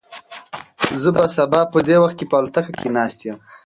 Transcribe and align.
زه 1.01 1.09
به 1.15 1.25
سبا 1.35 1.61
په 1.71 1.79
دې 1.87 1.95
وخت 2.03 2.15
کې 2.19 2.25
په 2.29 2.35
الوتکه 2.39 2.71
کې 2.79 2.89
ناست 2.97 3.19
یم. 3.27 3.37